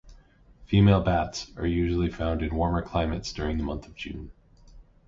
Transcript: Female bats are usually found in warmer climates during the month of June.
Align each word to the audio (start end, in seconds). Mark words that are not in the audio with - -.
Female 0.65 1.01
bats 1.01 1.51
are 1.57 1.67
usually 1.67 2.09
found 2.09 2.41
in 2.41 2.55
warmer 2.55 2.81
climates 2.81 3.31
during 3.31 3.59
the 3.59 3.63
month 3.63 3.85
of 3.85 3.93
June. 3.93 4.31